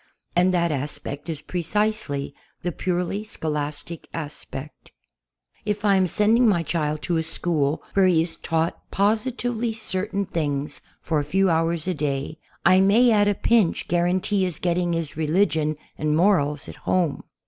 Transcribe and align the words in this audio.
And 0.35 0.51
that 0.51 0.71
aspect 0.71 1.29
is 1.29 1.43
pre 1.43 1.61
cisely 1.61 2.33
the 2.63 2.71
purely 2.71 3.23
scholastic 3.23 4.07
aspect. 4.15 4.91
If 5.63 5.85
I 5.85 5.93
am 5.95 6.07
sending 6.07 6.47
my 6.49 6.63
child 6.63 7.03
to 7.03 7.17
a 7.17 7.21
school 7.21 7.83
where 7.93 8.07
he 8.07 8.23
is 8.23 8.35
taught 8.37 8.81
positively 8.89 9.73
certain 9.73 10.25
things 10.25 10.81
for 11.03 11.19
a 11.19 11.23
few 11.23 11.51
hours 11.51 11.87
a 11.87 11.93
day, 11.93 12.39
I 12.65 12.79
may 12.79 13.11
at 13.11 13.27
a 13.27 13.35
pinch 13.35 13.87
guarantee 13.87 14.41
his 14.43 14.57
getting 14.57 14.93
his 14.93 15.15
religion 15.15 15.75
and 15.99 16.17
morals 16.17 16.67
at 16.67 16.77
home. 16.77 17.21